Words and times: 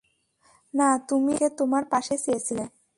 না, 0.73 0.87
তুমি 1.09 1.31
আমাকে 1.33 1.47
তোমার 1.59 1.83
পাশে 1.91 2.15
চেয়েছিলে! 2.25 2.63